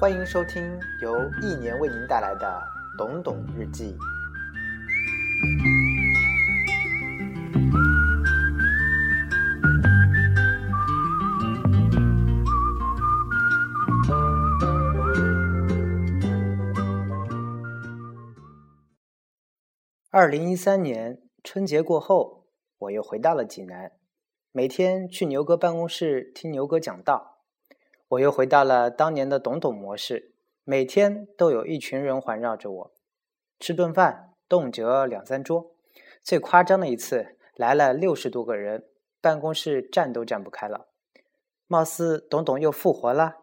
[0.00, 0.62] 欢迎收听
[1.02, 2.46] 由一年为您带来的
[2.96, 3.92] 《懂懂日记》。
[20.10, 22.46] 二零一三年春节过后，
[22.78, 23.92] 我又回到了济南，
[24.58, 27.44] 每天去牛哥办公室听牛哥讲道。
[28.08, 30.34] 我又回到了当年的懂懂模式，
[30.64, 32.94] 每天都有一群人环绕着我，
[33.60, 35.76] 吃顿饭动辄两三桌，
[36.24, 38.88] 最夸张的一次来了六十多个人，
[39.20, 40.88] 办公室站都站不开了。
[41.68, 43.36] 貌似懂懂又复活了，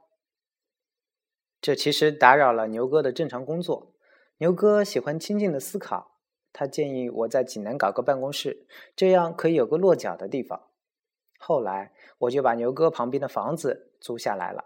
[1.62, 3.94] 这其实打扰了牛哥的正常工作。
[4.40, 6.18] 牛哥喜欢清静的思考。
[6.52, 10.64] 他建议我在济南搞个办公室，这样可以有个落脚的地方。
[11.48, 14.66] 后来我就把牛哥旁边的房子租下来了，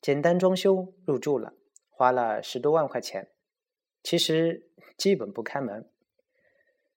[0.00, 1.52] 简单装修入住了，
[1.88, 3.28] 花了十多万块钱。
[4.02, 5.88] 其实基本不开门。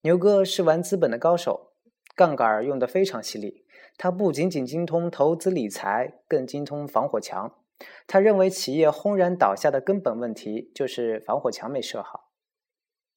[0.02, 1.74] 牛哥是玩资本的高手，
[2.16, 3.68] 杠杆用得非常犀利。
[3.98, 7.54] 他不仅仅精通投资理财，更精通防火墙。
[8.08, 12.32] 他认为企业轰然倒下的根本问题就是防火墙没设好。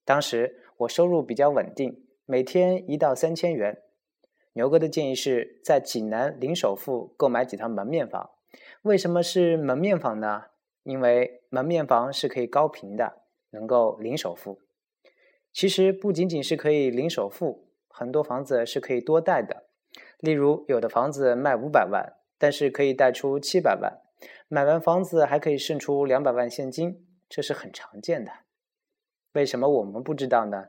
[0.05, 0.59] 当时。
[0.79, 3.83] 我收入比较稳定，每天一到三千元。
[4.55, 8.31] 牛哥的建议是在济南零首付购买几套门面房。
[8.83, 10.45] 为什么是门面房呢？
[10.83, 14.61] 因为门面房是可以高频的，能够零首付。
[15.53, 19.65] 其实不仅仅是可以零首付，很多房子是可以多贷的。
[20.19, 24.01] 例如，有的房子卖五百万，但是可以贷出七百万，
[24.49, 28.33] 买完房子还可以剩出两百万现金，这是很常见的。
[29.33, 30.69] 为什么我们不知道呢？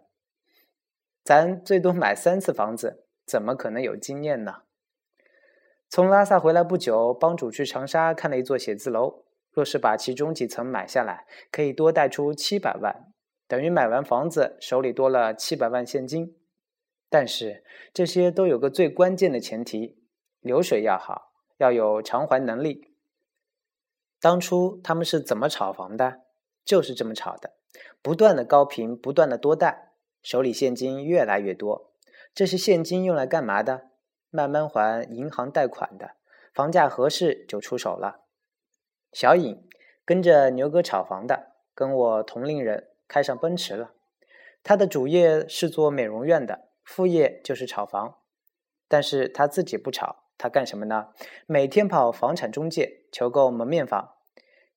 [1.24, 4.64] 咱最多买三次房子，怎么可能有经验呢？
[5.90, 9.24] 从拉萨回来不久，帮主去长沙看了一座写字楼。
[9.52, 13.14] 若是把其中几层买下来，可以多贷出七百万，
[13.48, 16.36] 等于买完房子手里多了七百万现金。
[17.08, 20.00] 但是这些都有个最关键的前提：
[20.40, 22.96] 流水要好，要有偿还能力。
[24.20, 26.22] 当初他们是怎么炒房的？
[26.66, 27.54] 就是这么炒的。
[28.02, 29.92] 不断的高频，不断的多贷，
[30.24, 31.93] 手里现金越来越多。
[32.36, 33.90] 这是现金用来干嘛的？
[34.32, 36.16] 慢慢还银行贷款的。
[36.52, 38.22] 房价合适就出手了。
[39.12, 39.68] 小颖
[40.04, 43.92] 跟着牛哥炒房的，跟我同龄人，开上奔驰了。
[44.64, 48.16] 他的主业是做美容院的，副业就是炒房。
[48.88, 51.10] 但是他自己不炒，他干什么呢？
[51.46, 54.16] 每天跑房产中介求购门面房。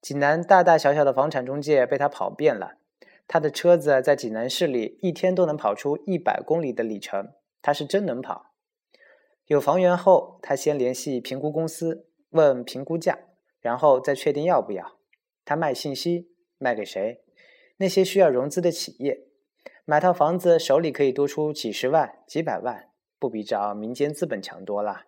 [0.02, 2.74] 济南大大小小的房产中介被他跑遍了。
[3.26, 7.32] 他的车子在济南市里一天都能跑出一百公里的里程，
[7.66, 8.54] 他是真能跑。
[9.46, 13.18] 有房源后，他先联系评估公司问评估价，
[13.58, 15.00] 然后再确定要不要。
[15.44, 17.24] 他卖信息，卖给谁？
[17.78, 19.26] 那些需要融资的企业。
[19.84, 25.06] 买套房子手里可以多出几十万、几百万，不比找民间资本强多了。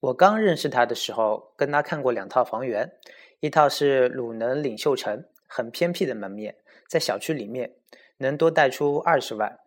[0.00, 2.92] 我刚认识他的时候，跟他看过两套房源，
[3.40, 6.56] 一套是鲁能领袖城，很偏僻的门面。
[6.88, 7.74] 在小区里面
[8.16, 9.58] 能多贷出二十万，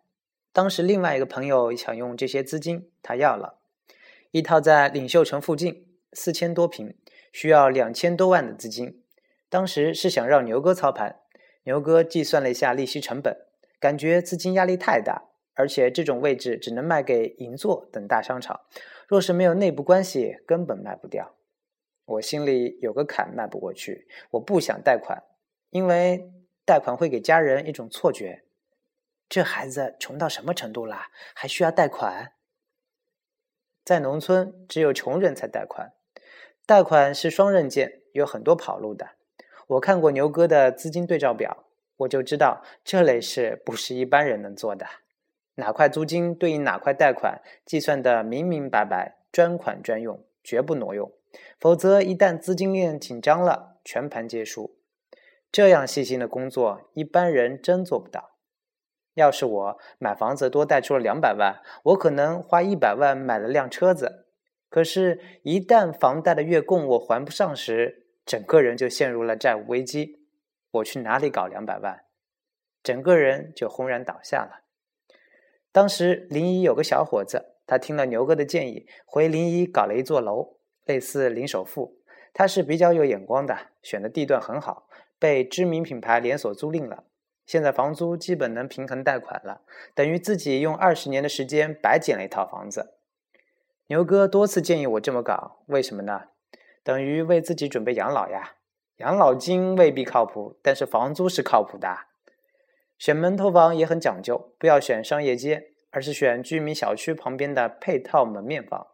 [0.52, 3.58] 当时另外一个朋友想用这些资金，他要了
[4.30, 6.94] 一套在领袖城附近四千多平，
[7.32, 9.02] 需要两千多万的资金。
[9.48, 11.20] 当时是想让牛哥操盘，
[11.64, 13.36] 牛哥计算了一下利息成本，
[13.80, 18.60] 感觉资金压力太大，而且这种位置只能卖给银座等大商场，
[19.08, 21.34] 若是没有内部关系，根本卖不掉。
[22.04, 25.22] 我心里有个坎迈不过去，我不想贷款，
[25.70, 26.30] 因为。
[26.64, 28.44] 贷款会给家人一种错觉，
[29.32, 32.34] 这孩子穷到什么程度了，还需要贷款？
[33.82, 35.94] 在农村，只有穷人才贷款，
[36.66, 39.12] 贷款是双刃剑，有很多跑路的。
[39.68, 41.64] 我看过牛哥的资金对照表，
[41.96, 44.84] 我就知道这类事不是一般人能做的。
[45.54, 51.10] 哪块租金对应哪块贷款，计算的明明白白，专款专用，绝不挪用，
[51.58, 54.76] 否则一旦资金链紧张了，全盘皆输。
[55.50, 58.31] 这样细心的工作，一般人真做不到。
[59.14, 64.26] 要是我买房子多贷出了两百万，我可能花一百万买了辆车子。
[64.68, 70.20] 可是，一旦房贷的月供我还不上时，整个人就陷入了债务危机。
[70.70, 72.04] 我去哪里搞两百万？
[72.82, 74.62] 整个人就轰然倒下了。
[75.70, 80.56] 当时临沂有个小伙子，他听了牛哥的建议，回临沂搞了一座楼，
[80.86, 81.98] 类似零首付。
[82.32, 84.88] 他是比较有眼光的，选的地段很好。
[85.18, 87.04] 被知名品牌连锁租赁了，
[87.44, 89.62] 现在房租基本能平衡贷款了，
[89.94, 92.94] 等于自己用二十年的时间白捡了一套房子。
[93.88, 96.28] 牛哥多次建议我这么搞，为什么呢？
[96.82, 98.54] 等于为自己准备养老呀。
[98.96, 102.06] 养老金未必靠谱，但是房租是靠谱的。
[102.98, 108.86] 选门头房也很讲究，不要选商业街，而是选居民小区旁边的配套门面房。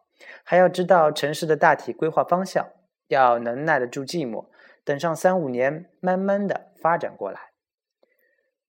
[0.43, 2.67] 还要知道城市的大体规划方向，
[3.07, 4.47] 要能耐得住寂寞，
[4.83, 7.48] 等上三五年，慢慢的发展过来。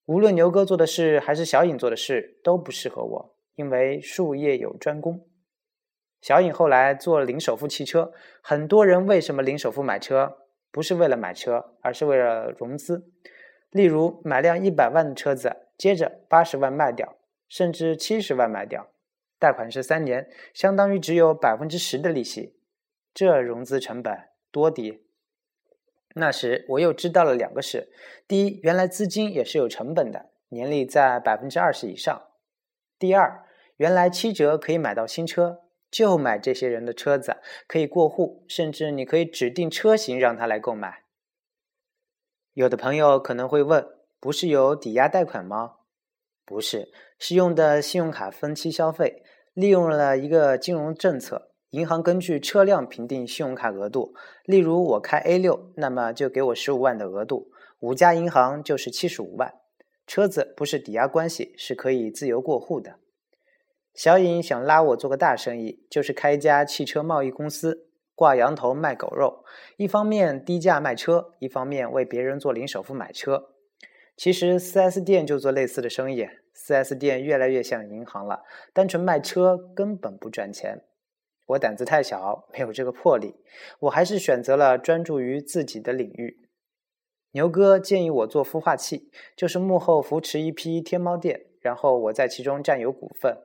[0.07, 5.27] 无论牛哥做的事还是小颖做的事，都不适合我，因为术业有专攻。
[6.21, 8.13] 小颖后来做零首付汽车，
[8.43, 10.39] 很多人为什么零首付买车？
[10.73, 13.11] 不是为了买车，而是为了融资。
[13.71, 17.17] 例如买辆一百万的车子，接着八十万卖掉，
[17.49, 18.93] 甚至七十万卖掉，
[19.39, 22.57] 贷款是三年，相当于只有百分之十的利息，
[23.15, 24.17] 这融资成本
[24.51, 25.05] 多低？
[26.15, 27.89] 那时我又知道了两个事：
[28.27, 32.31] 第一，原来资金也是有成本的，年利在百分之二十以上；
[32.99, 33.45] 第二，
[33.77, 35.63] 原来七折可以买到新车。
[35.91, 41.03] 就买这些人的车子，可以过户，甚至你可以指定车型让他来购买。
[42.53, 43.85] 有的朋友可能会问：
[44.21, 45.79] 不是有抵押贷款吗？
[46.45, 54.15] 不是，是用的信用卡分期消费，利用了一个金融政策，银行根据车辆评定信用卡额度。
[54.45, 57.51] 例如我开 A 六，那么就给我十五万的额度，
[57.81, 59.55] 五家银行就是七十五万。
[60.07, 62.97] 车子不是抵押关系，是可以自由过户的。
[63.95, 69.45] 小颖想拉我做个大生意，就是开一家汽车贸易公司，挂羊头卖狗肉，
[69.77, 73.51] 一方面低价卖车，一方面为别人做零首付买车。
[74.17, 78.43] 其实 4S 店就做类似的生意，4S 店越来越像银行了，
[78.73, 80.83] 单纯卖车根本不赚钱。
[81.51, 83.35] 我胆子太小，没有这个魄力，
[83.81, 86.49] 我还是选择了专注于自己的领域。
[87.33, 93.39] 牛哥建议我做孵化器，就是幕后扶持一批天猫店，然后我在其中占有股份。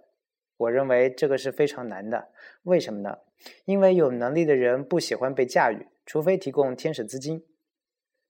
[0.58, 2.30] 我认为这个是非常难的，
[2.64, 3.18] 为什么呢？
[3.66, 7.44] 因为有能力的人不喜欢被驾驭，除非提供天使资金。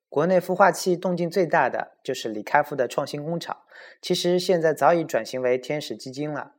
[0.09, 3.63] 国内孵化器动静最大的就是李开复的创新工厂，
[4.01, 6.53] 其实现在早已转型为天使基金了。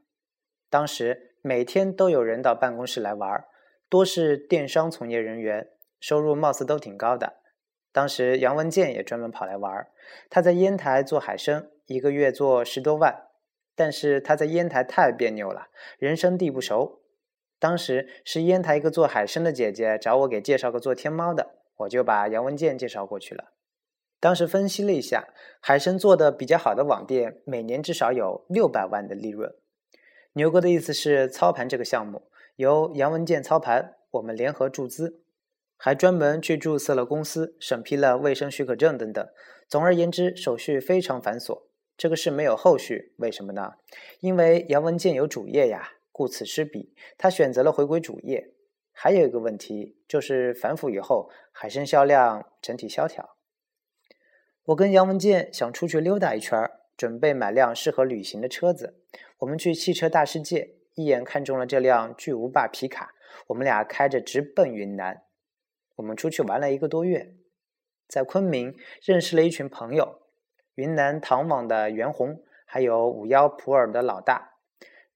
[0.68, 3.44] 当时每天都有人到办公室来玩，
[3.88, 5.68] 多是电商从业人员，
[6.00, 7.34] 收入貌似都挺高的。
[7.92, 9.86] 当时杨文健也专门跑来玩，
[10.28, 13.28] 他在烟台做海参，一个月做十多万。
[13.76, 17.02] 但是他在烟台太别扭了，人生地不熟。
[17.60, 23.52] 当时是烟台一个做海参的姐姐找我给介绍个做天猫的，我就把杨文健介绍过去了。
[24.18, 25.28] 当时分析了一下，
[25.60, 29.54] 海参做的比较好的网店，每年至少有六百万的利润。
[30.36, 32.24] 牛哥的意思是操盘这个项目
[32.56, 35.22] 由杨文健操盘，我们联合注资，
[35.78, 39.26] 还专门去注册了公司，审批了卫生许可证等等。
[39.66, 41.62] 总而言之，手续非常繁琐。
[41.96, 43.76] 这个事没有后续，为什么呢？
[44.20, 48.52] 因为杨文健有主业呀，顾此失彼，他选择了回归主业。
[48.92, 53.38] 还有一个问题就是反腐以后，海参销量整体萧条。
[54.64, 59.00] 我跟杨文健想出去溜达一圈，准备买辆适合旅行的车子。
[59.38, 63.12] 我们去汽车大世界，一眼看中了这辆巨无霸皮卡，
[63.48, 65.24] 我们俩开着直奔云南。
[65.96, 67.34] 我们出去玩了一个多月，
[68.08, 70.22] 在昆明认识了一群朋友。
[70.74, 74.54] 云南唐网的袁红，还有五幺普洱的老大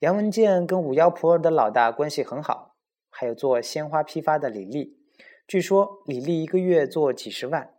[0.00, 2.76] 杨文健，跟五幺普洱的老大关系很好。
[3.08, 4.98] 还有做鲜花批发的李丽，
[5.46, 7.74] 据说李丽一个月做几十万。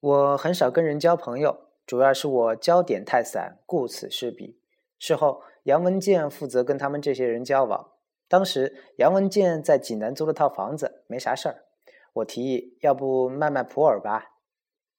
[0.00, 4.60] 我很少跟人交朋友，主要是我焦点太散，顾此失彼。
[4.98, 7.92] 事后，杨文健负责跟他们这些人交往。
[8.28, 11.64] 当时，杨文健在济南租了套房子，没啥事儿。
[12.12, 14.36] 我提议，要不卖卖普洱吧。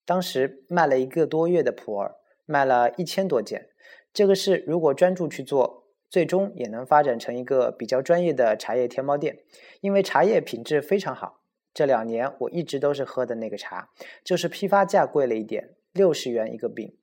[0.05, 2.15] 当时卖了一个多月的普洱，
[2.45, 3.69] 卖了一千多件。
[4.13, 9.39] 这个事如果专注去做，最终也能发展成一个比较专业的茶叶天猫店。
[9.79, 11.39] 因为茶叶品质非常好。
[11.73, 13.89] 这两年我一直都是喝的那个茶，
[14.25, 16.97] 就是批发价贵了一点，六十元一个饼，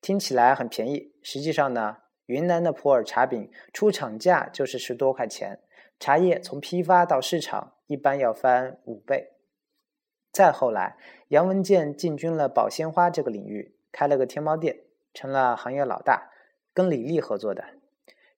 [0.00, 1.12] 听起来很便宜。
[1.22, 5.60] 实际上呢，云南的普洱茶饼出厂价就是十多块钱，
[5.98, 9.32] 茶叶从批发到市场一般要翻五倍。
[10.32, 10.96] 再后来，
[11.28, 14.80] 杨文健进军了保鲜花这个领域，开了个天猫店，
[15.14, 16.30] 成了行业老大，
[16.74, 17.64] 跟李丽合作的。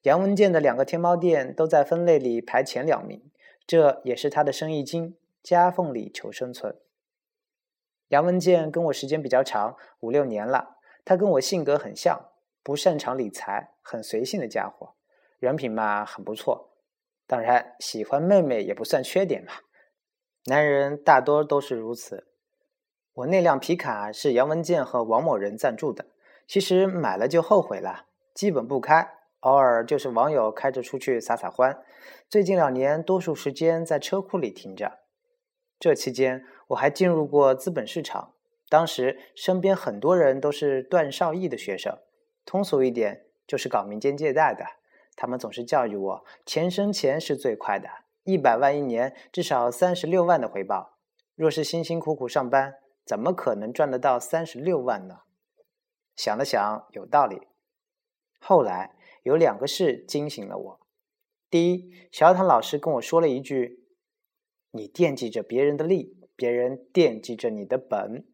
[0.02, 3.28] 杨文健的两个天猫店都在分类里排前两名，
[3.66, 6.76] 这也是他的生意经，夹缝里求生存。
[8.08, 12.27] 杨文健跟我时间比较长，五六年了，他跟我性格很像，
[12.68, 14.92] 不擅长理财，很随性的家伙，
[15.38, 16.74] 人品嘛很不错，
[17.26, 19.54] 当然喜欢妹妹也不算缺点嘛。
[20.44, 22.26] 男人大多都是如此。
[23.14, 26.08] 我那辆皮卡是杨文健和王某人赞助的，
[26.46, 31.82] 其实买了就后悔了，基本不开，偶尔就是网友开着出去撒撒欢。
[32.28, 34.98] 最近两年，多数时间在车库里停着。
[35.80, 38.34] 这期间，我还进入过资本市场。
[38.68, 41.98] 当时身边很多人都是段少义的学生，
[42.48, 44.64] 通俗一点就是搞民间借贷的。
[45.14, 47.90] 他们总是教育我，钱生钱是最快的，
[48.24, 50.98] 一百万一年至少三十六万的回报。
[51.34, 55.18] 若是辛辛苦苦上班，怎么可能赚得到三十六万呢？
[56.16, 57.48] 想了想，有道理。
[58.40, 60.80] 后来有两个事惊醒了我：
[61.50, 63.84] 第一，小唐老师跟我说了一句。
[64.70, 68.26] 你惦记着别人的利，别人惦记着你的本。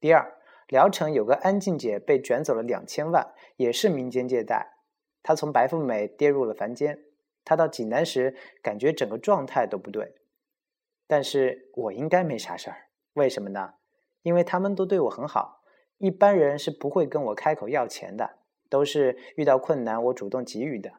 [0.00, 0.36] 第二，
[0.68, 4.74] 聊城有个安静姐被卷走了两千万，也是民间借贷。
[5.22, 6.98] 她从白富美跌入了凡间。
[7.44, 10.14] 她到济南时，感觉整个状态都不对。
[11.06, 13.74] 但是我应该没啥事儿，为什么呢？
[14.22, 15.62] 因为他们都对我很好，
[15.98, 18.38] 一般人是不会跟我开口要钱的，
[18.70, 20.92] 都是遇到困难我主动给予的。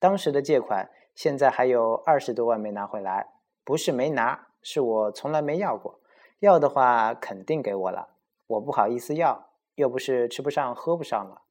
[0.00, 3.28] 当时的借款，现在还有二十多万没拿回来。
[3.64, 6.00] 不是没拿，是我从来没要过。
[6.40, 8.13] 要的话肯定给我了，
[8.46, 11.42] 我不好意思要，又不是吃不上喝不上了。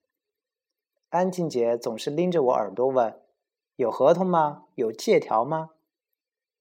[1.10, 3.20] 安静姐总是拎着我耳朵问
[3.78, 4.66] ：“有合同吗？
[4.76, 5.72] 有借条吗？”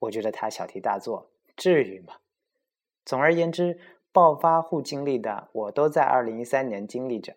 [0.01, 2.15] 我觉得她小题大做，至于吗？
[3.05, 3.79] 总而言之，
[4.13, 7.37] 暴发户经历的我都在二零一三年经历着。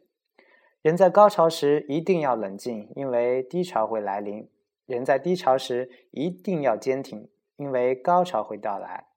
[0.81, 4.47] 人在高潮时一定要冷静，因为低潮会来临；
[4.85, 7.29] 人在低潮时一定要坚挺。
[7.57, 9.07] 因为高潮会到来，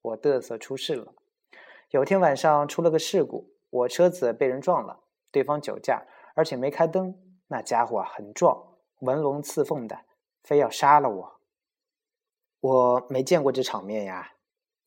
[0.00, 1.12] 我嘚瑟出事了。
[1.90, 7.16] 有天晚上出了个事故，我车子被人撞了，对方酒驾，而且没开灯。
[7.46, 10.00] 那家伙很壮，纹龙刺凤的，
[10.42, 11.40] 非要杀了我。
[12.58, 14.32] 我没见过这场面呀，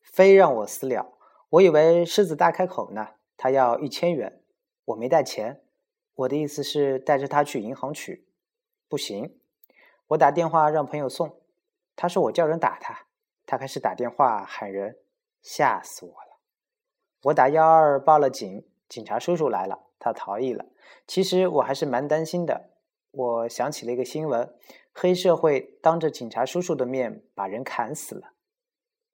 [0.02, 1.16] 非让我私了。
[1.48, 4.42] 我以为狮子大开口呢，他要一千元，
[4.84, 5.62] 我没带钱。
[6.16, 8.28] 我的意思是带着他去银行取，
[8.88, 9.40] 不行。
[10.08, 11.40] 我打电话让朋友送。
[11.96, 13.06] 他说我叫人打他，
[13.46, 14.98] 他开始打电话喊人，
[15.40, 16.29] 吓死我了。
[17.24, 20.66] 我打幺二报了警，警察叔叔来了，他逃逸了。
[21.06, 22.70] 其实我还是蛮担心的。
[23.10, 24.54] 我想起了一个新闻，
[24.92, 28.32] 黑社会当着警察叔叔的面把人砍死了。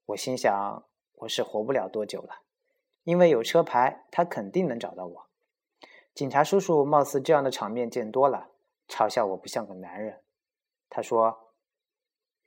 [0.07, 0.85] 我心想
[1.15, 2.43] 我是活不了多久了，
[3.05, 5.27] 因为有车牌，他肯定能找到我。
[6.15, 8.49] 警察叔叔貌似这样的场面见多了，
[8.89, 10.23] 嘲笑我不像个男人。
[10.89, 11.43] 他说。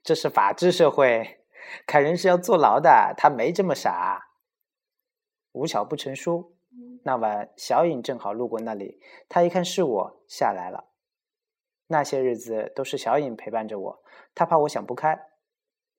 [0.02, 1.44] 这是法治社会，
[1.86, 3.12] 砍人是要坐牢的。
[3.18, 4.29] 他没这么傻。
[5.52, 6.54] 无巧不成书，
[7.02, 10.86] 那晚小影正好路过那里，她一看是我，下来了。
[11.88, 14.02] 那些日子都是小影陪伴着我，
[14.34, 15.20] 她怕我想不开，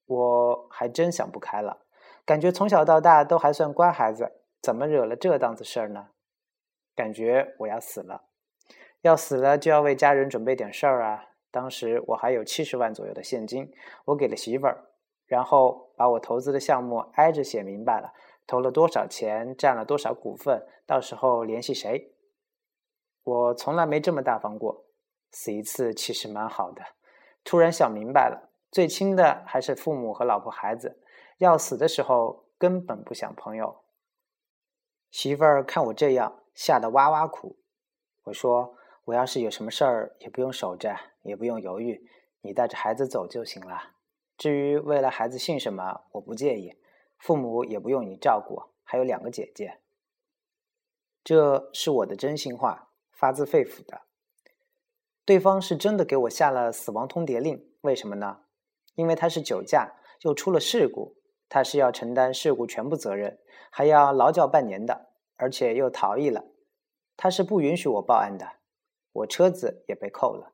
[0.05, 1.85] 我还真想不开了。
[2.23, 4.31] 感觉从小到大都还算乖孩子，
[4.61, 6.09] 怎么惹了这档子事儿呢？
[6.95, 8.25] 感觉我要死了，
[9.01, 11.25] 要死了就要为家人准备点事儿啊。
[11.49, 13.73] 当时我还有七十万左右的现金，
[14.05, 14.85] 我给了媳妇儿，
[15.25, 18.13] 然后把我投资的项目挨着写明白了，
[18.45, 22.13] 投了多少钱，占了多少股份，到时候联系谁。
[23.23, 24.85] 我从来没这么大方过，
[25.31, 26.81] 死一次其实蛮好的。
[27.43, 31.01] 突然想明白了，最亲的还是父母和老婆孩子，
[31.37, 33.83] 要死的时候根本不想朋友。
[35.09, 37.57] 媳妇儿看我这样，吓得哇哇哭。
[38.23, 38.75] 我说。
[39.05, 42.07] 我要是有什么事儿，也不用守着，也不用犹豫，
[42.41, 43.95] 你带着孩子走就行了。
[44.37, 46.77] 至于未来孩子姓什么，我不介意，
[47.21, 49.77] 父母也不用你照顾，还有两个姐姐。
[51.23, 54.01] 这是我的真心话，发自肺腑的。
[55.23, 58.39] 对方是真的给我下了死亡通牒令，为什么呢？
[58.95, 61.15] 因为他是酒驾，又出了事故，
[61.47, 66.45] 他是要承担事故全部责任，还要劳教半年的，而且又逃逸了，
[67.15, 68.53] 他是不允许我报案的。
[69.13, 70.53] 我车子也被扣了，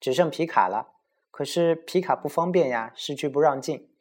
[0.00, 0.94] 只剩皮卡了。
[1.30, 3.91] 可是皮卡不方便呀，市区不让进。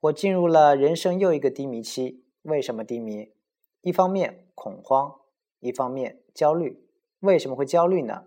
[0.00, 2.24] 我进入了人生又一个低迷期。
[2.42, 3.32] 为什么低迷？
[3.80, 5.16] 一方面恐慌，
[5.58, 6.86] 一方面焦虑。
[7.20, 8.26] 为什么会焦虑呢？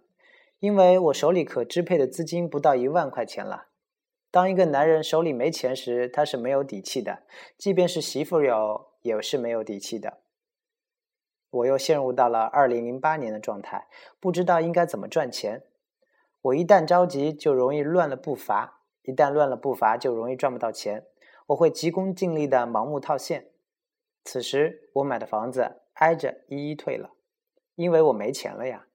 [0.59, 3.67] 因为我手里可支配的资金不到一万块钱了。
[4.29, 7.23] 当一个男人手里没钱时，他是没有底气的，
[7.57, 10.19] 即便是媳妇有，也是没有底气的。
[11.49, 13.87] 我又陷入到了二零零八年的状态，
[14.19, 15.63] 不知道应该怎么赚钱。
[16.41, 21.05] 我一旦着急，就容易乱了步伐；一旦乱了步伐，就容易赚不到钱。
[21.51, 23.49] 我会急功近利的盲目套现。
[24.23, 27.11] 此时，我买的房子挨着一一退了，
[27.75, 28.87] 因为我没钱了呀。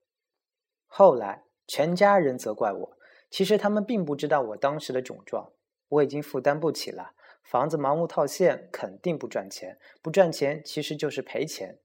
[0.87, 2.97] 后来，全家人责怪我，
[3.29, 5.51] 其实他们并不知道我当时的窘状。
[5.89, 7.11] 我已经负担不起了，
[7.43, 11.79] 房子盲目套现肯定不赚钱，不赚钱其实就是赔钱。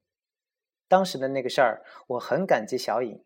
[0.89, 3.23] 当时的那个事儿，我很感激小颖。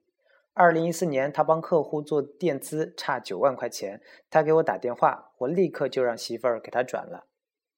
[0.52, 7.26] 二零一四年，他帮客户做垫资，差九万块钱，他给我打电话，我立刻就让媳妇儿给他转了，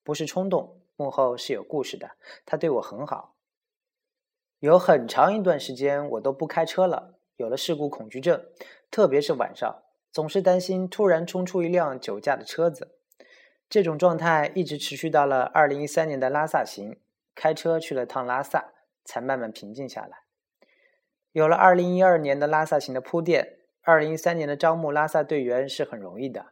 [0.08, 2.12] 不是冲动，幕后是有故事的。
[2.46, 3.34] 他对我很好。
[4.58, 8.42] 有很长一段时间，我都不开车了，有了事故恐惧症，
[8.90, 12.96] 特别是晚上，总是担心突然冲出一辆酒驾的车子。
[13.68, 16.98] 这种状态一直持续到了二零一三年的拉萨行，
[17.34, 18.72] 开车去了趟拉萨，
[19.04, 20.20] 才慢慢平静下来。
[21.32, 26.46] 有了二零一二年的拉萨行的铺垫，二零一三年的招募拉萨队员是很容易的，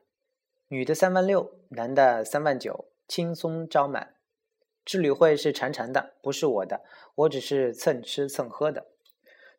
[0.68, 4.14] 女的三万六，男的三万九，轻松招满。
[4.84, 6.82] 之旅会是馋馋的，不是我的，
[7.14, 8.86] 我只是蹭吃蹭喝的。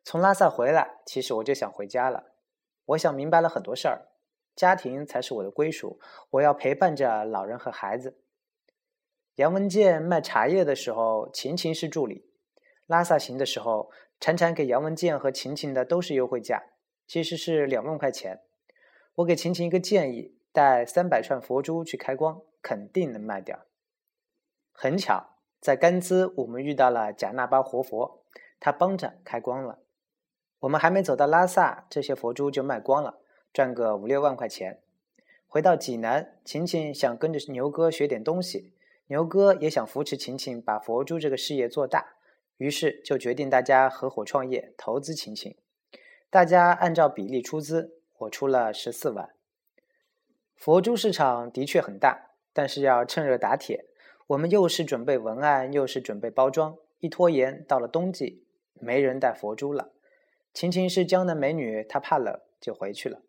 [0.02, 2.32] 从拉萨回来，其实我就想回家了。
[2.86, 4.08] 我想明白了很多事儿，
[4.56, 6.00] 家庭才是我的归属，
[6.30, 8.18] 我要陪伴着老人和孩子。
[9.34, 12.24] 杨文健卖茶叶的时候，琴琴是助理；
[12.86, 13.90] 拉萨行的时候。
[14.20, 16.60] 婵婵给杨文健和琴琴的都是优惠价，
[17.06, 18.42] 其实是两万块钱。
[19.14, 23.64] 我给琴琴一个建议，带三百串佛珠去开光，肯定能卖掉。
[24.72, 28.22] 很巧，在甘孜我们遇到了贾那巴活佛，
[28.60, 29.80] 他帮着开光了。
[30.60, 33.20] 我们还没走到拉萨，这些佛珠就卖光了，
[33.52, 34.80] 赚个五六万块钱。
[35.46, 38.74] 回到济南，晴晴想跟着牛哥学点东西，
[39.06, 42.14] 牛哥也想扶持晴晴把佛珠这个事业做大。
[42.56, 45.56] 于是就决定大家合伙创业，投资晴晴。
[46.28, 49.30] 大家按照比例出资，我出了十四万。
[50.56, 52.27] 佛珠市场的确很大，
[52.58, 53.84] 但是要趁热打铁。
[54.26, 58.42] 我们又是准备文案，又是准备包装，一拖延，到了冬季，
[58.74, 59.92] 没人带佛珠了。
[60.52, 63.22] 晴晴是江南美女，她怕冷，就回去了。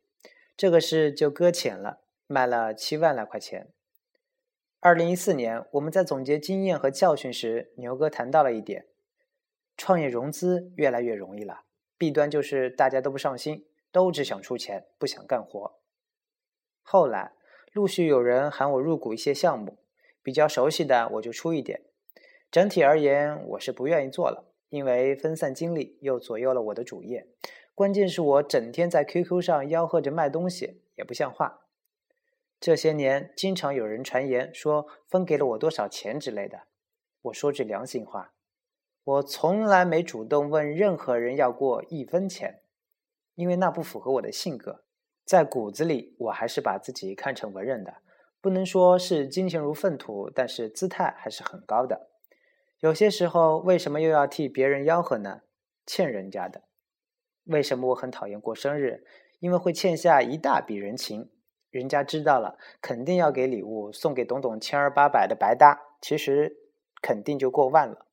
[0.57, 3.67] 这个事就搁浅了，卖了七万来块钱。
[4.79, 8.87] 二零一四年，我们在总结经验和教训时，牛哥谈到了一点。
[9.77, 11.65] 创业融资越来越容易了，
[11.99, 15.79] 弊端就是大家都不上心，都只想出钱，不想干活。
[16.81, 17.33] 后来
[17.71, 19.77] 陆续有人喊我入股一些项目，
[20.23, 21.81] 比较熟悉的我就出一点。
[22.51, 27.27] 整体而言，我是不愿意做了，因为分散精力又左右了我的主业。
[27.75, 31.61] 关键是我整天在 QQ 上吆喝着卖东西，也不像话。
[32.59, 36.63] 这些年经常有人传言说分给了我多少钱之类的，
[37.21, 38.33] 我说句良心话。
[39.03, 42.61] 我从来没主动问任何人要过一分钱，
[43.35, 44.83] 因为那不符合我的性格。
[45.29, 47.97] 在骨子里，我还是把自己看成文人的，
[48.41, 52.09] 不能说是金钱如粪土，但是姿态还是很高的。
[52.79, 55.41] 有些时候，为什么又要替别人吆喝呢？
[55.85, 56.63] 欠人家的。
[57.43, 59.05] 为什么我很讨厌过生日？
[59.37, 61.29] 因为会欠下一大笔人情，
[61.69, 66.57] 人家知道了，肯定要给礼物，送给董董千儿八百的白搭，其实
[67.03, 68.07] 肯定就过万了。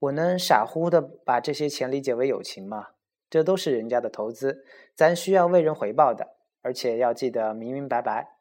[0.00, 2.88] 我能傻乎乎的把这些钱理解为友情吗？
[3.28, 4.64] 这都是人家的投资，
[4.96, 8.38] 咱需要为人回报的，而且要记得明明白白。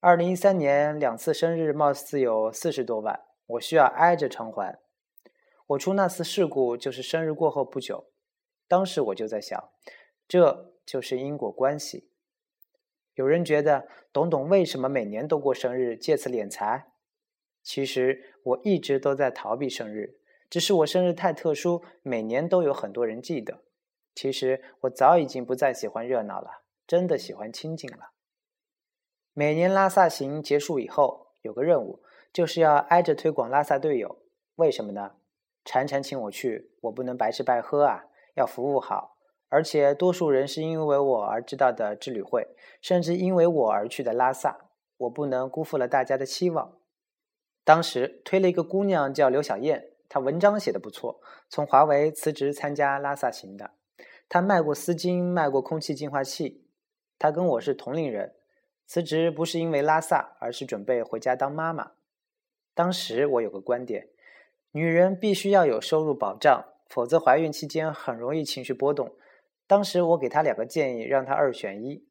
[0.00, 4.80] 二零一三年两次生日，貌似有四十多万，我需要挨着偿还。
[5.68, 8.10] 我出那次事故就是生日过后不久，
[8.66, 9.70] 当时我就在想，
[10.26, 12.10] 这就是因果关系。
[13.14, 16.88] 有人觉得董董为什么每年都过生日，借此敛财？
[17.62, 20.18] 其实我一直都在逃避生日。
[20.50, 23.62] 只是我生日太特殊，每年都有很多人记得。
[24.18, 28.10] 其实我早已经不再喜欢热闹了，真的喜欢清静了。
[29.32, 32.02] 每年拉萨行结束以后，有个任务，
[32.32, 34.24] 就是要挨着推广拉萨队友。
[34.56, 35.12] 为什么呢？
[35.64, 39.18] 婵婵请我去，我不能白吃白喝啊，要服务好。
[39.50, 42.48] 而且多数人是因为我而知道的之旅会，
[42.82, 44.58] 甚至因为我而去的拉萨，
[44.96, 46.76] 我不能辜负了大家的期望。
[47.62, 49.92] 当时推了一个姑娘叫刘小燕。
[50.08, 53.77] 她文章写的不错，从华为辞职参加拉萨行的。
[54.28, 56.62] 他卖过丝巾，卖过空气净化器。
[57.18, 58.34] 他跟我是同龄人，
[58.86, 61.92] 辞职不是因为拉萨，而是准备回家当妈妈。
[62.74, 64.08] 当时我有个观点：
[64.72, 69.16] 女人必须要有收入保障，否则怀孕期间很容易情绪波动。
[69.66, 72.06] 当时我给他两个建议，让他二选一：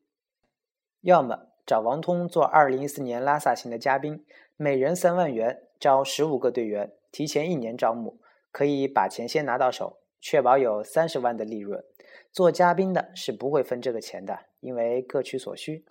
[1.02, 4.26] 要么找王通做二零一四年拉萨行的嘉宾，
[4.56, 6.92] 每人三万元，招十五个队员。
[7.12, 8.20] 提前一年招募，
[8.52, 11.84] 可以把钱先拿到手，确保有三十万的利润。
[12.38, 15.88] 做嘉宾的是不会分这个钱的，因为各取所需。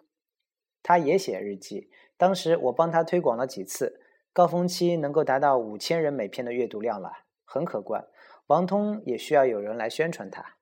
[0.80, 4.00] 他也写日记，当时我帮他推广了几次，
[4.32, 7.10] 高峰期能够达到五千人每篇的阅读量了，
[7.44, 8.06] 很可观。
[8.46, 10.58] 王通也需要有人来宣传他，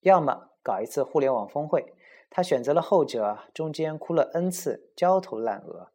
[0.00, 1.94] 要么搞一次互联网峰会，
[2.28, 5.92] 他选择了后者，中间哭了 N 次，焦头烂额。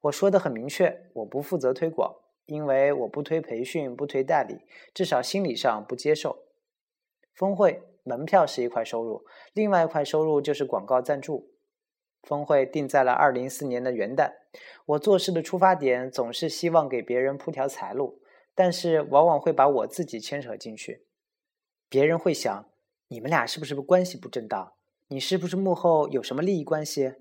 [0.00, 2.16] 我说的很明确，我不负责推广。
[2.46, 4.62] 因为我不推培训，不推代理，
[4.94, 6.46] 至少心理上不接受。
[7.34, 11.50] 峰会门票是一块收入，另外一块收入就是广告赞助。
[12.22, 14.32] 峰会定在了二零一四年的元旦。
[14.86, 18.20] 我做事的出发点总是希望给别人铺条财路，
[18.54, 21.06] 但是往往会把我自己牵扯进去。
[21.88, 22.70] 别人会想，
[23.08, 24.74] 你们俩是不是关系不正当？
[25.08, 27.14] 你是不是幕后有什么利益关系？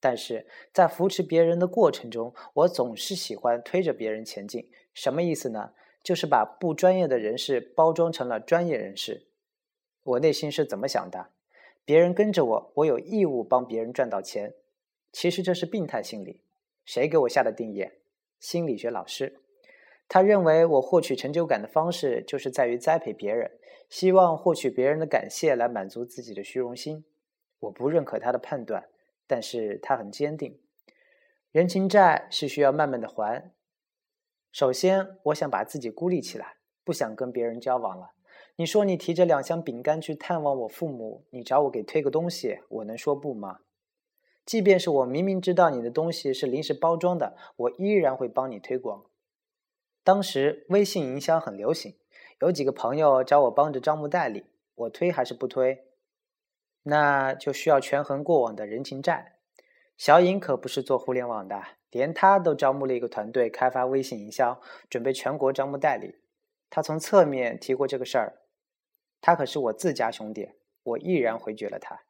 [0.00, 4.70] 但是在扶持别人的过程中，我总是喜欢推着别人前进。
[4.94, 5.72] 什么意思呢？
[6.04, 9.27] 就是把不专业的人士包装成了专业人士。
[10.08, 11.28] 我内心是怎么想的？
[11.84, 14.54] 别人跟着我，我有义务帮别人赚到钱。
[15.12, 16.40] 其实这是病态心理。
[16.84, 17.86] 谁给我下的定义？
[18.38, 19.40] 心理学老师。
[20.08, 23.50] 他认为我获取成就感的方式就是在于栽培别人，
[23.90, 27.04] 希望获取别人的感谢来满足自己的虚荣心。
[27.60, 28.88] 我不认可他的判断，
[29.26, 30.58] 但是他很坚定。
[31.52, 33.52] 人情债是需要慢慢的还。
[34.52, 38.12] 首先，我想把自己孤立起来，不想跟别人交往了。
[38.60, 43.60] 你说你提着两箱饼干去探望我父母，你找我给推个东西，我能说不吗？
[44.44, 49.04] 即便是我明明知道你的东西是临时包装的，我依然会帮你推广。
[50.02, 51.94] 当时微信营销很流行，
[52.40, 55.84] 有几个朋友找我帮着招募代理，我推还是不推？
[56.82, 59.36] 那就需要权衡过往的人情债。
[59.96, 66.16] 小颖可不是做互联网的，连他都招募了一个团队开发微信营销，准备全国招募代理。
[66.68, 68.34] 他从侧面提过这个事儿。
[69.20, 70.50] 他可是我自家兄弟，
[70.82, 72.00] 我毅然回绝了他。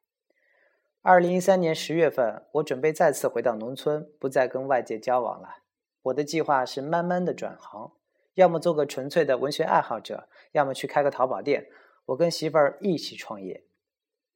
[1.01, 5.59] 二零一三年十月份，我准备再次回到农村，不再跟外界交往了。
[6.03, 7.93] 我的计划是慢慢的转行，
[8.33, 11.69] 要么做个纯粹的文学爱好者，要么去开个淘宝店。
[12.07, 13.63] 我跟媳妇儿一起创业，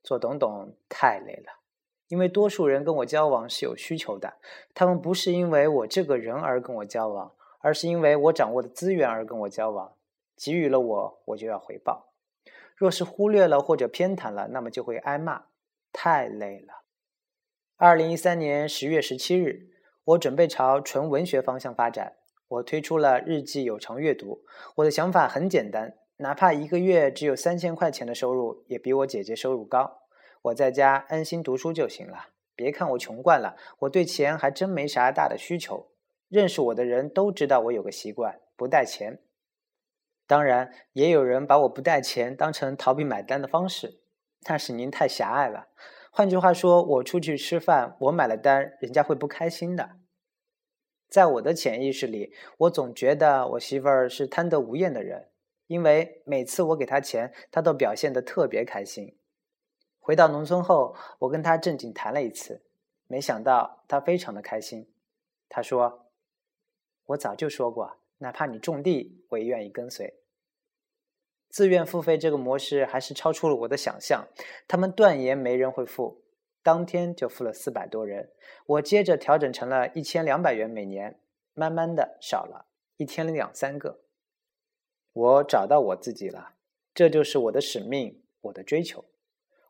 [0.04, 1.60] 做董董太累了，
[2.08, 4.36] 因为多数人跟我交往是有需求的，
[4.74, 9.96] 他们不是因为我这个人而跟我交往，而是因为我掌握的资源而跟我交往，
[10.38, 12.13] 给予了我，我就要回报。
[12.84, 15.44] 若是忽略了或者偏袒了，那么就会挨骂，
[15.94, 16.84] 太累了。
[17.78, 19.70] 二零一三年十月十七日，
[20.04, 22.18] 我准备朝纯文学方向发展，
[22.50, 24.42] 我推出了日记有偿阅读。
[24.76, 30.02] 我的想法很简单，哪怕一个月只有三千块钱的收入，也比我姐姐收入高。
[30.42, 32.32] 我在家安心读书就行了。
[32.54, 35.88] 别看我穷惯了，我对钱还真没啥大的需求。
[36.28, 39.22] 认识我的人都知道我有个习惯，不带钱。
[40.26, 44.02] 当然，也有人把我不带钱当成逃避买单的方式，
[44.42, 45.68] 但是您太狭隘了。
[46.12, 49.98] 换句话说，我出去吃饭，我买了单，人家会不开心的。
[51.10, 55.30] 在我的潜意识里，我总觉得我媳妇儿是贪得无厌的人，
[55.68, 59.18] 因为每次我给她钱，她都表现得特别开心。
[60.00, 62.64] 回到农村后，我跟她正经谈了一次，
[63.08, 64.92] 没想到她非常的开心。
[65.50, 66.08] 她说
[67.08, 70.22] ：“我早就说过。”哪怕你种地，我也愿意跟随。
[71.50, 74.30] 自愿付费这个模式还是超出了我的想象，
[74.66, 76.24] 他们断言没人会付，
[76.64, 78.32] 当天就付了四百多人。
[78.66, 81.20] 我接着调整成了一千两百元每年，
[81.54, 84.00] 慢慢的少了，一天两三个。
[85.12, 86.54] 我找到我自己了，
[86.94, 89.04] 这就是我的使命，我的追求。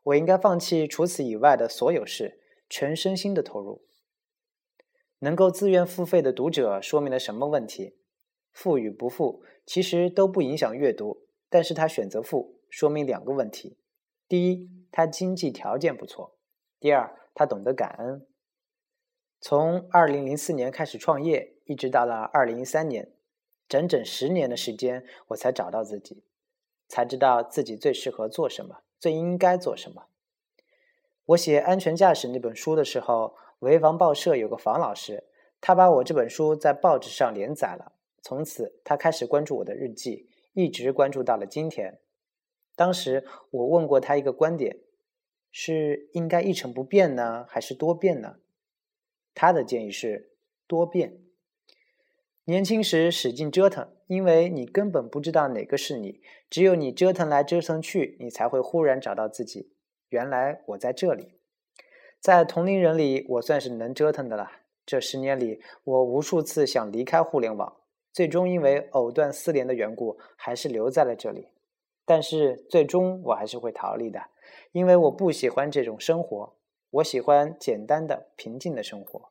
[0.04, 2.40] 我应该放弃除此以外的所有事，
[2.70, 3.84] 全身心的投入。
[5.18, 7.96] 能够自愿付费的读者说明了什么问题？
[8.54, 13.76] 付与不付其实都不影响阅读，但是他选择付，说明两个问题：
[14.26, 16.36] 第一，他经济条件不错；
[16.80, 18.26] 第二，他懂得感恩。
[19.40, 23.12] 从二零零四年开始创业，一直到了二零一三年，
[23.68, 26.24] 整整十年的时间，我才找到自己，
[26.88, 30.06] 才知道自己最适合做什么，最应该做什么。
[31.26, 35.24] 我写《安全驾驶》那本书的时候，潍坊报社有个房老师，
[35.60, 37.93] 他把我这本书在报纸上连载了。
[38.24, 42.00] 从此，他开始关注我的日记，一直关注到了今天。
[42.74, 44.78] 当时我问过他一个观点：
[45.52, 48.36] 是应该一成不变呢，还是多变呢？
[49.34, 51.18] 他的建议是多变。
[52.44, 59.74] 年轻时使劲折腾，因为你根本不知道哪个是你，只有你折腾来折腾去，你才会忽然找到自己。
[60.08, 61.34] 原来我在这里，
[62.18, 64.50] 在同龄人里，我算是能折腾的了。
[64.86, 67.83] 这十年里，我无数次想离开互联网。
[68.14, 71.48] 最终因为藕断丝连的缘故，还是留在了这里。
[72.06, 74.26] 但是最终我还是会逃离的，
[74.70, 76.54] 因为我不喜欢这种生活，
[76.90, 79.30] 我喜欢简单的、平静的生活。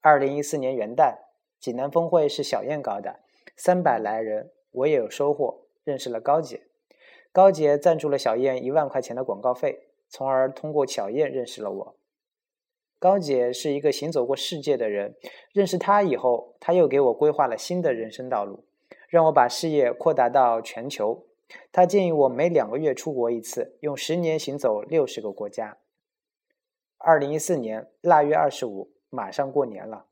[0.00, 1.16] 二零一四年元旦，
[1.58, 3.18] 济南峰会是小燕搞的，
[3.56, 6.62] 三百来人，我也有收获，认识了高姐。
[7.32, 11.96] 高姐赞助了小燕一万块钱的广告费，从而通过小燕认识了我。
[12.98, 15.14] 高姐是一个行走过世界的人，
[15.52, 18.64] 认识她以后，她又给我规划了新的人生道路，
[19.08, 21.24] 让我把事业扩大到全球。
[21.72, 25.78] 他建议我每两个月出国一次，用十年行走六十个国家。
[26.98, 30.04] 二零一四年腊月二十五，马上过年了，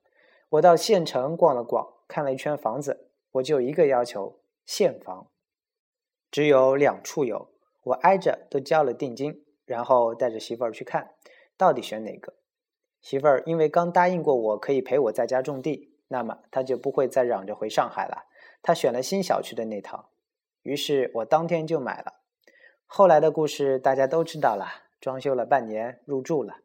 [0.48, 5.26] 我到县城逛了逛，看了一圈房子，我就一个要求：现房。
[6.30, 7.50] 只有两处有，
[7.82, 11.10] 我挨着都交了定金，然后带着媳妇儿去看，
[11.58, 12.32] 到底选哪个？
[13.06, 18.26] 媳妇儿因为刚答应过我可以陪我在家种地，那么她就不会再嚷着回上海了。
[18.62, 20.10] 她选了新小区的那套，
[20.64, 22.14] 于是我当天就买了。
[22.84, 24.66] 后来的故事大家都知道了，
[25.00, 26.56] 装修了半年，入住了。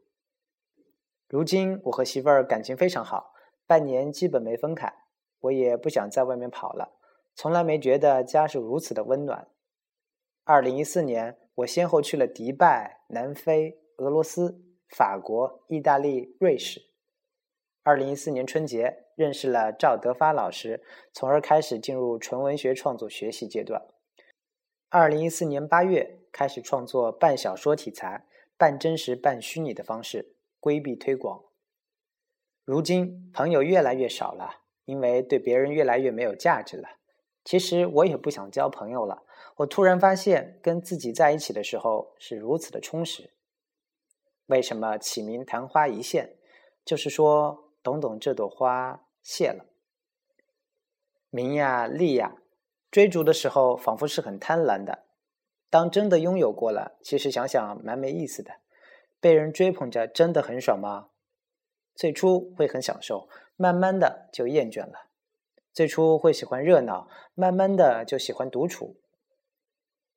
[1.29, 3.33] 如今我和媳妇儿感情非常好，
[3.67, 4.91] 半年基本没分开。
[5.41, 6.97] 我也不想在外面跑了，
[7.35, 9.47] 从来没觉得家是如此的温暖。
[10.43, 14.70] 二零一四年，我先后去了迪拜、南非、俄罗斯。
[14.91, 16.81] 法国、意大利、瑞士。
[17.83, 23.81] 二零一四年春节认识了赵德发老师，从而开始进入纯文学创作学习阶段。
[24.89, 28.25] 二零一四年八月开始创作半小说题材，
[28.57, 31.43] 半真实半虚拟的方式，规避推广。
[32.65, 36.89] 如今朋友越来越少了，因为对别人越来越没有价值了。
[37.43, 39.23] 其实我也不想交朋友了。
[39.55, 43.31] 我突然发现，跟自己在一起的时候是如此的充实。
[44.51, 46.35] 为什么起名昙花一现？
[46.83, 49.65] 就是说，懂懂这朵花谢了。
[51.29, 52.35] 名呀利呀，
[52.91, 55.05] 追逐的时候仿佛是很贪婪的。
[55.69, 58.55] 当真的拥有过了，其实想想蛮没意思的。
[59.21, 61.11] 被人追捧着，真的很爽吗？
[61.95, 65.07] 最初会很享受，慢慢的就厌倦了。
[65.71, 68.97] 最初会喜欢热闹，慢慢的就喜欢独处。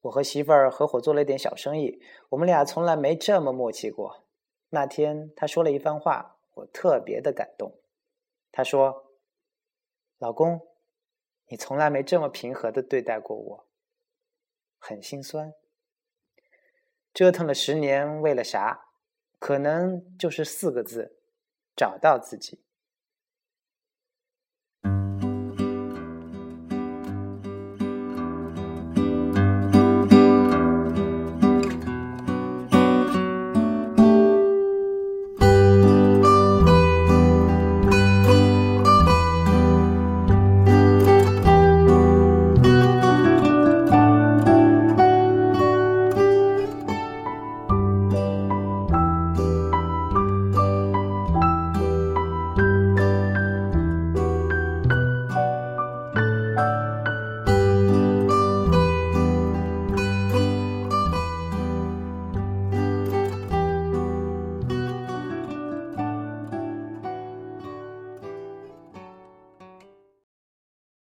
[0.00, 4.23] 我和媳妇儿合伙做了一点小生意，我们俩从来没这么默契过。
[4.74, 7.78] 那天他说了一番话，我特别的感动。
[8.50, 9.12] 他说
[10.18, 10.66] ：“老公，
[11.46, 13.66] 你从来没这么平和的对待过我，
[14.78, 15.54] 很心酸。
[17.12, 18.88] 折腾了十年，为了啥？
[19.38, 21.18] 可能就是四个字：
[21.76, 22.60] 找到自己。”